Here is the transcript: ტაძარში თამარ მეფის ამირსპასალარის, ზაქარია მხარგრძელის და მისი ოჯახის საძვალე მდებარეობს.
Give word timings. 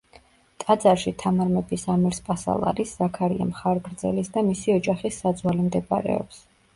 ტაძარში 0.61 1.11
თამარ 1.23 1.49
მეფის 1.57 1.83
ამირსპასალარის, 1.95 2.93
ზაქარია 3.01 3.47
მხარგრძელის 3.49 4.31
და 4.39 4.43
მისი 4.49 4.73
ოჯახის 4.77 5.21
საძვალე 5.25 5.67
მდებარეობს. 5.67 6.41